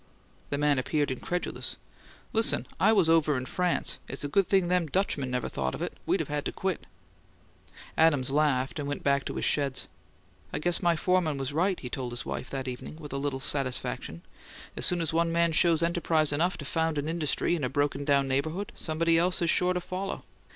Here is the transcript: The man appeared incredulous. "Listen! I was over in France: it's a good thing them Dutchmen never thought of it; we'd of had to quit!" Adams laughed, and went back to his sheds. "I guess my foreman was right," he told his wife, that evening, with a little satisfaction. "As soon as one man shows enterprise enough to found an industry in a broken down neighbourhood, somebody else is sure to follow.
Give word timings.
The 0.49 0.57
man 0.57 0.79
appeared 0.79 1.11
incredulous. 1.11 1.77
"Listen! 2.33 2.65
I 2.79 2.91
was 2.91 3.07
over 3.07 3.37
in 3.37 3.45
France: 3.45 3.99
it's 4.07 4.23
a 4.23 4.27
good 4.27 4.47
thing 4.47 4.67
them 4.67 4.87
Dutchmen 4.87 5.29
never 5.29 5.47
thought 5.47 5.75
of 5.75 5.81
it; 5.83 5.93
we'd 6.07 6.21
of 6.21 6.27
had 6.27 6.43
to 6.45 6.51
quit!" 6.51 6.87
Adams 7.95 8.31
laughed, 8.31 8.79
and 8.79 8.87
went 8.87 9.03
back 9.03 9.25
to 9.25 9.35
his 9.35 9.45
sheds. 9.45 9.87
"I 10.51 10.57
guess 10.57 10.81
my 10.81 10.95
foreman 10.95 11.37
was 11.37 11.53
right," 11.53 11.79
he 11.79 11.87
told 11.87 12.13
his 12.13 12.25
wife, 12.25 12.49
that 12.49 12.67
evening, 12.67 12.95
with 12.95 13.13
a 13.13 13.17
little 13.19 13.39
satisfaction. 13.39 14.23
"As 14.75 14.87
soon 14.87 15.01
as 15.01 15.13
one 15.13 15.31
man 15.31 15.51
shows 15.51 15.83
enterprise 15.83 16.33
enough 16.33 16.57
to 16.57 16.65
found 16.65 16.97
an 16.97 17.07
industry 17.07 17.55
in 17.55 17.63
a 17.63 17.69
broken 17.69 18.03
down 18.03 18.27
neighbourhood, 18.27 18.71
somebody 18.73 19.19
else 19.19 19.39
is 19.39 19.51
sure 19.51 19.75
to 19.75 19.81
follow. 19.81 20.23